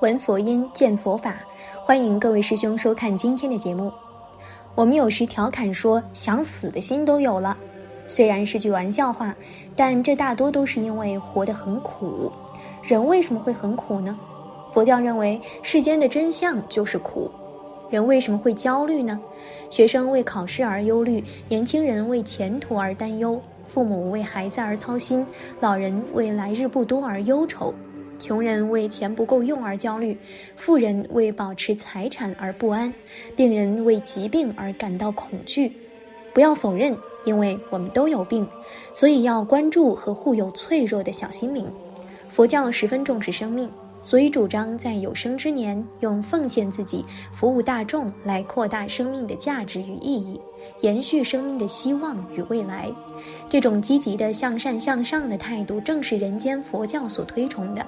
[0.00, 1.36] 闻佛音，见佛法。
[1.82, 3.92] 欢迎各位师兄收看今天的节目。
[4.74, 7.54] 我们有时调侃说，想死的心都有了。
[8.06, 9.36] 虽然是句玩笑话，
[9.76, 12.32] 但这大多都是因为活得很苦。
[12.82, 14.18] 人为什么会很苦呢？
[14.72, 17.30] 佛教认为，世间的真相就是苦。
[17.90, 19.20] 人为什么会焦虑呢？
[19.68, 25.26] 学生为考试而忧虑，年轻人为前途而担忧，父母为孩子而操心，
[25.60, 27.74] 老人为来日不多而忧愁。
[28.20, 30.16] 穷人为钱不够用而焦虑，
[30.54, 32.92] 富人为保持财产而不安，
[33.34, 35.72] 病人为疾病而感到恐惧。
[36.32, 38.46] 不要否认，因为我们都有病，
[38.94, 41.66] 所以要关注和护佑脆弱的小心灵。
[42.28, 43.68] 佛教十分重视生命，
[44.02, 50.40] 所以主张在有生之年用奉献自己、服务大众来扩大生命的价值与意义，
[50.82, 52.88] 延续生命的希望与未来。
[53.48, 57.84] 这种积极的向善向上的态度，正是人间佛教所推崇的。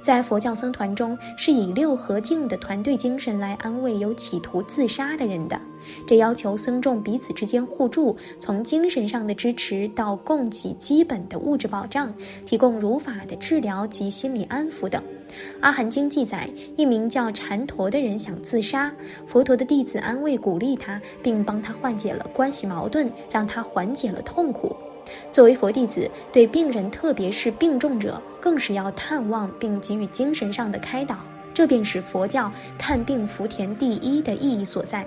[0.00, 5.60] 在佛教僧团中，是以六合敬的团队精神来安慰有企图自杀的人的。
[6.06, 12.12] 这要求僧众彼此之间互助，从精神上的支持到供给基本的物质保障，
[12.44, 15.02] 提供如法的治疗及心理安抚等。
[15.60, 18.92] 阿含经记载，一名叫禅陀的人想自杀，
[19.26, 24.74] 佛陀的弟子安慰鼓励他，并帮他化解了关系矛盾，让他缓解了痛苦。
[25.30, 31.16] 作为佛弟子，对病人，特别是病重者，更是要探望并给予精神上的开导。
[31.54, 35.06] 这便是佛教看病福田第一的意义所在。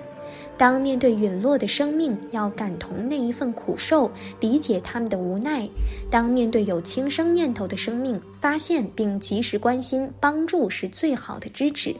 [0.56, 5.68] 当面对陨落的生命，要感同那一份苦受，理解他们的无奈；
[6.10, 11.94] 当面对有轻生念头的生命，发现并及时关心帮助，是最好的支持。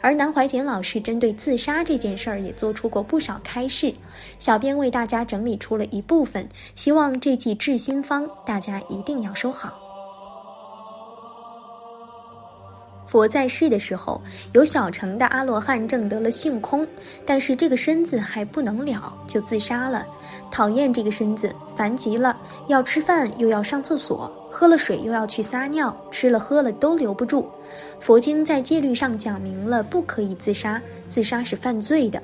[0.00, 3.94] 而南怀瑾老师针对自杀这件事儿也做出过不少开示，
[4.38, 9.83] 小编为大家整理出了一部分，希望这剂治心方大家一定要收好。
[13.06, 14.20] 佛在世的时候，
[14.52, 16.86] 有小乘的阿罗汉证得了性空，
[17.24, 20.06] 但是这个身子还不能了，就自杀了。
[20.50, 27.48] 讨厌这个身子，烦极了，要吃饭又要上厕所，喝了水又要去撒尿，吃了喝了都留不住。
[28.00, 32.20] 佛经在戒律上讲明了，不可以自杀，自杀是犯罪的。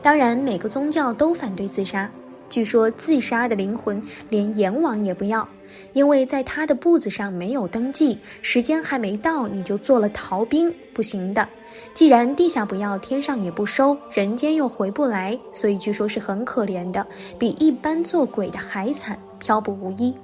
[0.00, 2.10] 当然，每个宗教都反对自杀。
[2.52, 5.48] 据说自杀的灵魂连阎王也不要，
[5.94, 11.48] 因为在他的簿子上没有登记，时间还没到你就做了逃兵，不行的。
[11.94, 17.06] 既然地下不要，天上也不收，人间又回不来，所以据说是很可怜的，
[17.38, 20.14] 比一般做鬼的还惨，漂泊无依。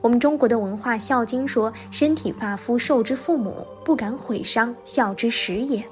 [0.00, 5.84] 我们中国的文化《孝经》说：“身体发肤受之父母，不敢毁伤，孝之始也。”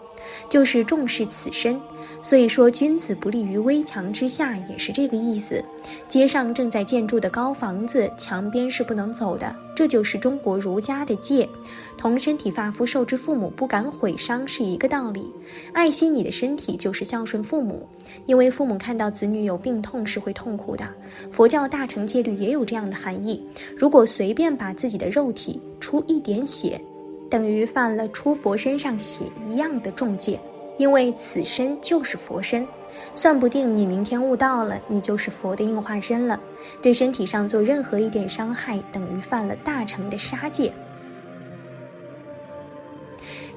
[0.48, 1.80] 就是重视此身，
[2.22, 5.62] 所以说君子不立于危墙之下，也是这个意思。
[6.08, 11.48] 街上正在建筑的高房子，墙边是不能走的，这就是中国儒家的戒，
[11.96, 15.32] 同身体发肤受之父母不敢毁伤是一个道理。
[15.72, 17.86] 爱惜你的身体就是孝顺父母，
[18.24, 20.86] 因为父母看到子女有病痛是会痛苦的。
[21.30, 23.42] 佛教大乘戒律也有这样的含义，
[23.76, 26.80] 如果随便把自己的肉体出一点血。
[27.28, 30.38] 等于犯了出佛身上血一样的重戒，
[30.78, 32.66] 因为此身就是佛身，
[33.14, 36.38] 算不定你明天悟道了，你就是佛的应化身了。
[36.80, 40.72] 对身体上做任何一点伤害，等于犯了大乘的杀戒。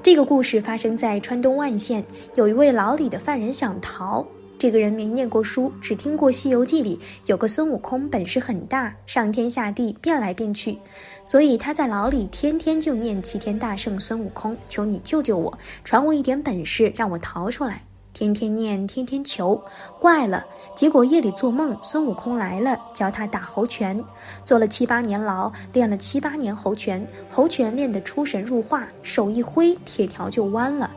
[0.02, 2.04] 这个故事发生在川东万县，
[2.34, 4.26] 有一位牢里的犯人想逃。
[4.60, 10.78] 这个人没念过书，只听过《西游记》里有个孙悟空，本事很大，上天下地变来变去，
[11.24, 17.82] 所以他在牢里天天就念齐天大圣孙悟空，求你救救我，传我一点本事，让我逃出来。
[18.12, 19.58] 天天念，天天求，
[19.98, 20.44] 怪了。
[20.74, 23.98] 结果夜里做梦，孙悟空来了，教他打猴拳，
[24.44, 30.90] 坐了七八年牢，练了七八年猴拳，猴拳练得出神入化，手一挥，铁条就弯了。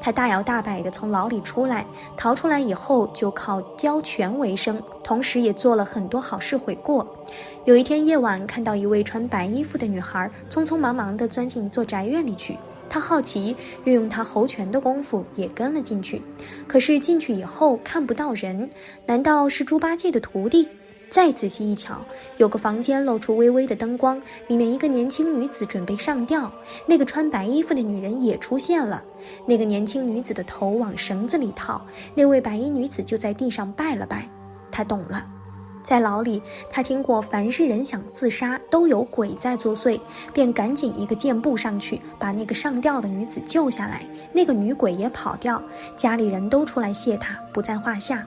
[0.00, 7.06] 他大摇大摆地从牢里出来，逃出来以后就靠教拳为生，同时也做了很多好事悔过。
[7.64, 12.56] 有一天夜晚，看到一位穿白衣服的女孩匆匆忙忙地钻进一座宅院里去，
[12.88, 13.54] 他好奇，
[13.84, 16.22] 运用他猴拳的功夫也跟了进去。
[16.66, 18.70] 可是进去以后看不到人，
[19.06, 20.68] 难道是猪八戒的徒弟？
[21.10, 22.00] 再仔细一瞧，
[22.36, 26.52] 有个房间露出微微的灯光，里面一个年轻女子准备上吊。
[26.86, 29.02] 那个穿白衣服的女人也出现了，
[29.46, 31.80] 那个年轻女子的头往绳子里套，
[32.14, 34.28] 那位白衣女子就在地上拜了拜。
[34.70, 35.24] 她懂了，
[35.82, 39.98] 在牢里，她听过凡是人想自杀都有鬼在作祟，
[40.34, 44.06] 便赶紧一个箭步上去，把那个上吊的女子救下来。
[44.30, 45.60] 那个女鬼也跑掉，
[45.96, 48.26] 家里人都出来谢她，不在话下。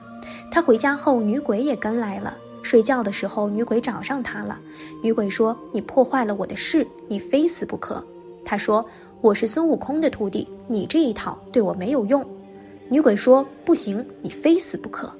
[0.50, 2.36] 她回家后，女鬼也跟来了。
[2.62, 4.58] 睡觉的时候，女鬼找上他了。
[5.02, 8.04] 女鬼说：“你破坏了我的事，你非死不可。”
[8.44, 8.84] 他说
[9.20, 12.24] ：“我是孙悟空的徒弟，你这一套对我没有用。”
[12.88, 15.12] 女鬼说：“不行，你非死不可。”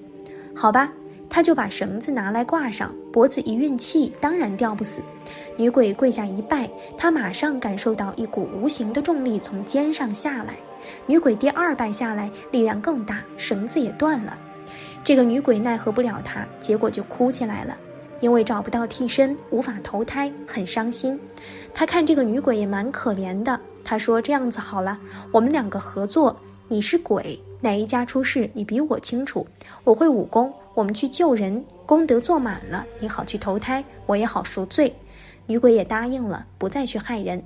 [0.55, 0.93] 好吧，
[1.29, 5.01] 他就把绳子拿来挂上，脖子一运气，当然吊不死。
[5.57, 10.57] 女鬼跪下一拜，他马上感受到一股无形的重力从肩上下来。
[11.07, 14.37] 女鬼第二拜下来，力量更大，绳子也断了。
[15.05, 17.77] 这个女鬼奈何不了他，结果就哭起来了，
[18.21, 21.19] 因为找不到替身，无法投胎，很伤心。
[21.75, 24.99] 他看这个女鬼也蛮可怜的，他说：“这样子好了，
[25.33, 26.37] 我们两个合作，
[26.69, 29.47] 你是鬼。”哪一家出事，你比我清楚。
[29.85, 34.93] 我会武功，我们去救人，功德做满了，你好去投胎，我也好赎罪。
[35.47, 37.41] 女鬼也答应了，不再去害人。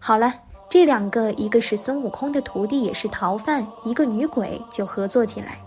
[0.00, 0.34] 好了，
[0.68, 5.60] 这两个，一个是孙悟空的徒弟，也是逃犯，一个女鬼，就合作起来。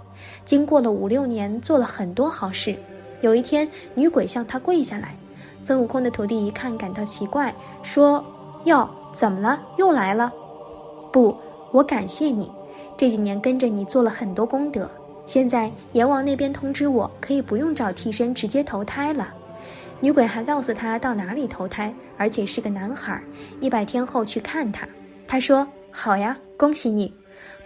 [0.49, 2.75] 经过了五六年，做了很多好事。
[3.21, 5.15] 有一天，女鬼向他跪下来，
[5.61, 7.53] 孙悟空的徒弟一看，感到奇怪，
[7.83, 8.25] 说
[8.65, 9.61] ：“哟，怎么了？
[9.77, 10.33] 又来了？
[11.13, 11.37] 不，
[11.71, 12.51] 我感谢你。”
[12.97, 14.89] 这几年跟着你做了很多功德，
[15.23, 19.31] 现在阎王那边通知我可以不用找替身直接投胎了。
[19.99, 23.21] 女鬼还告诉他到哪里投胎，而且是个男孩，
[23.59, 24.89] 一百天后去看他。
[25.27, 27.13] 他说：“好呀，恭喜你。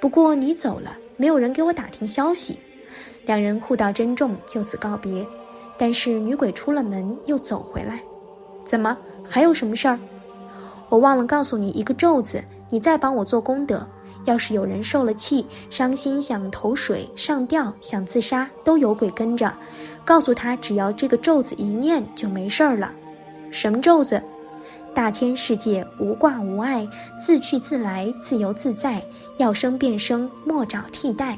[0.01, 2.59] 不过你走了，没有人给我打听消息。”
[3.25, 5.25] 两人互道珍重，就此告别。
[5.77, 8.01] 但是女鬼出了门又走回来，
[8.63, 8.97] 怎么
[9.27, 9.99] 还有什么事儿？
[10.89, 13.85] 我忘了告诉你一个咒子，你再帮我做功德。
[14.25, 19.51] 要是有人受了气，伤心想投水上吊，想自杀，都有鬼跟着。
[20.05, 22.93] 告诉他，只要这个咒子一念，就没事儿了。
[23.51, 24.21] 什么咒子？
[24.93, 26.87] 大千世界无挂无碍，
[27.19, 29.03] 自去自来，自由自在。
[29.37, 31.37] 要生便生，莫找替代。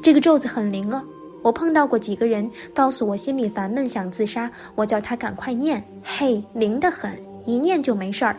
[0.00, 1.04] 这个咒子很灵啊！
[1.44, 7.12] 我碰到过几个人，告诉我心里烦闷想自杀，我叫他赶快念，嘿，灵得很，
[7.44, 8.34] 一念就没事儿。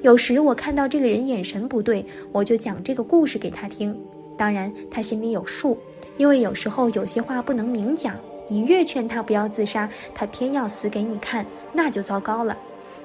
[0.00, 2.02] 有时我看到这个人眼神不对，
[2.32, 3.94] 我就讲这个故事给他听。
[4.34, 5.76] 当然他心里有数，
[6.16, 8.14] 因为有时候有些话不能明讲。
[8.48, 11.44] 你越劝他不要自杀，他偏要死给你看，
[11.74, 12.56] 那就糟糕了。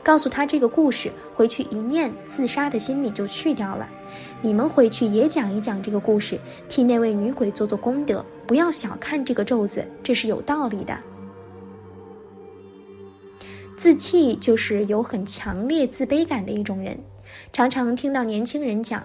[0.03, 3.89] 告诉他这个故事，回去一念，自杀的心理就去掉了。
[4.41, 10.95] 你们回去也讲一讲这个故事，替那位女鬼做做功德，不要小看这个咒子，这是有道理的。
[13.77, 16.97] 自弃就是有很强烈自卑感的一种人，
[17.53, 19.01] 常常听到年轻人讲：“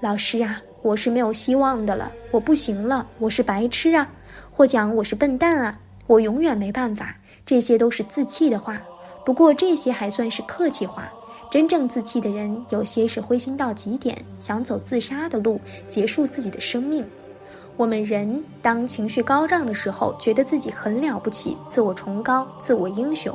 [0.00, 4.06] 老师啊，我是没有希望的了，我不行了，我是白痴啊，
[4.50, 8.80] 或讲我是笨蛋啊，我永远没办法。”这些都是自弃的话，
[9.24, 11.12] 不过这些还算是客气话。
[11.50, 17.04] 真正自弃的人，有些是灰心到极点，想走自杀的路，结束自己的生命。
[17.76, 23.34] 我们人当情绪高涨的时候，觉得自己很了不起，自我崇高，自我英雄；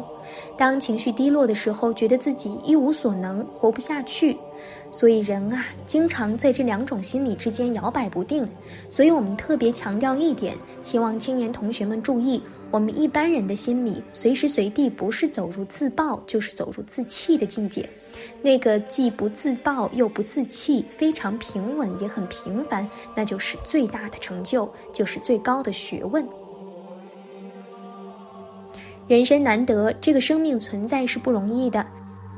[0.55, 4.37] 当情绪低落的时候，觉得自己一无所能，活不下去。
[4.91, 8.47] 所以人啊，经常在这两种心理之间摇摆不定。
[8.89, 17.89] 所以我们特别强调一点，希望青年同学们注意：我们一般人的心理，随时随地不是走入自暴，就是走入自弃的境界。
[18.41, 26.27] 那个既不自暴又不自弃，非常平稳也很平凡，那就是最大的成就，就是最高的学问。
[29.07, 31.85] 人生难得，这个生命存在是不容易的。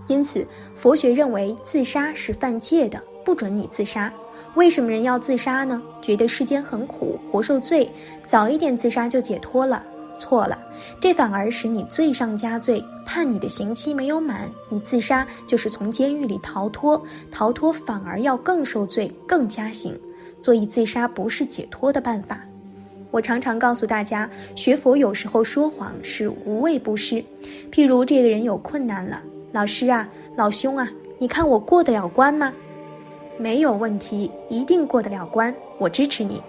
[0.07, 4.11] 因此，佛学认为自杀是犯戒的，不准你自杀。
[4.55, 5.81] 为什么人要自杀呢？
[6.01, 7.89] 觉得世间很苦，活受罪，
[8.25, 9.83] 早一点自杀就解脱了。
[10.19, 10.59] 错了，
[10.99, 12.83] 这反而使你罪上加罪。
[13.05, 19.97] 判你的刑期没有满，你自杀就是从监狱里逃脱，逃脱反而要更受罪，更加刑。
[20.37, 22.39] 所以自杀不是解脱的办法。
[23.11, 27.23] 我常常告诉大家，学佛有时候说谎是无畏不施。
[27.71, 29.21] 譬如这个人有困难了。
[29.51, 32.53] 老师啊，老兄啊，你看我过得了关吗？
[33.37, 36.43] 没有问题，一定过得了关，我支持你。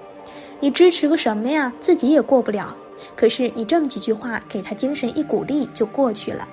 [0.60, 1.72] 你支持个什么呀？
[1.80, 2.76] 自己也过不了。
[3.16, 6.46] 可是你这么几句话给他精神一鼓励就过去了。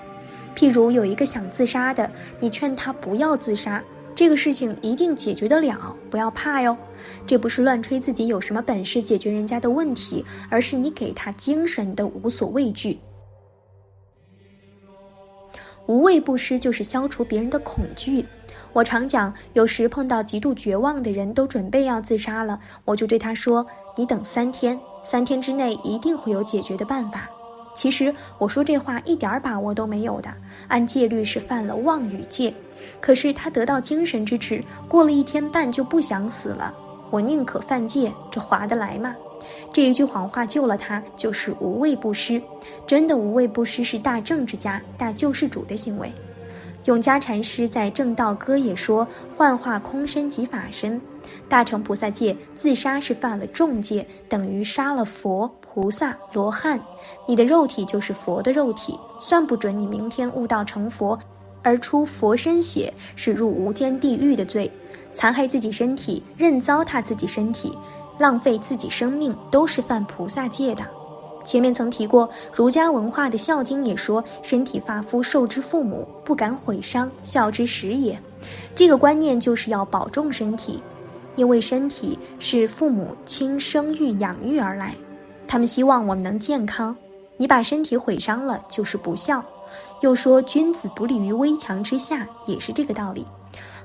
[0.56, 3.84] 譬如有一个想自杀的，你劝他不要自杀，
[4.16, 6.75] 这个事情一定解决得了，不要怕哟。
[7.25, 13.00] 这不是乱吹自己有什么本事解决人家的问题，而是你给他精神的无所畏惧。
[15.86, 18.25] 无畏不施就是消除别人的恐惧。
[18.74, 23.66] 我常讲，有时碰到极度绝望的人都准备要自杀了，我就对他说
[23.98, 27.28] ：“你等三天，三天之内一定会有解决的办法。”
[27.74, 30.32] 其实我说这话一点把握都没有的，
[30.68, 32.54] 按戒律是犯了妄语戒。
[33.00, 36.74] 可是他得到精神支持，过了一天半就不想死了。
[37.10, 39.16] 我宁可犯戒，这划得来吗？
[39.72, 42.42] 这一句谎话救了他，就是无畏不施。
[42.86, 46.12] 真的无畏不施是大政治家、大救世主的行为。
[46.88, 51.00] 永嘉禅师在《正道歌》也说：“幻化空身即法身。”
[51.50, 56.79] 大乘菩萨戒自杀是犯了重戒，等于杀了佛、菩萨、罗汉。
[57.27, 61.20] 你的肉体就是佛的肉体，算不准你明天悟道成佛，
[61.62, 64.72] 而出佛身血是入无间地狱的罪。
[65.13, 67.77] 残害自己身体，任糟蹋自己身体，
[68.17, 70.86] 浪费自己生命，都是犯菩萨戒的。
[71.48, 78.22] 前面曾提过，儒家文化的《孝经》也说：“身体发肤受之父母，不敢毁伤，孝之始也。”
[78.75, 80.84] 这个观念就是要保重身体。
[81.38, 84.94] 因为身体是父母亲生育养育而来，
[85.48, 86.94] 他们希望我们能健康。
[87.38, 89.42] 你把身体毁伤了，就是不孝。
[90.01, 93.25] 又说君子不立于危墙之下，也是这个道理。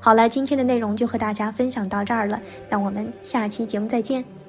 [0.01, 4.42] 好了，今天的内容就和大家分享到这儿了，那我们下期节目再见。